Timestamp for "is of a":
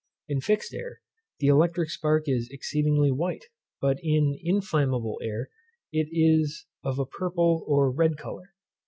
6.11-7.05